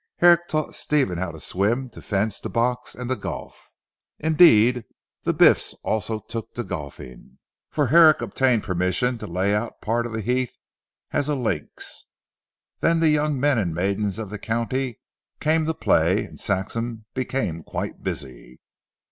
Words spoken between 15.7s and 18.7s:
play and Saxham became quite busy.